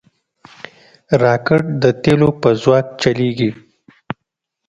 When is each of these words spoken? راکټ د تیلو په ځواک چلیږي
راکټ 1.23 1.63
د 1.83 1.85
تیلو 2.03 2.29
په 2.41 2.49
ځواک 2.61 2.87
چلیږي 3.01 3.51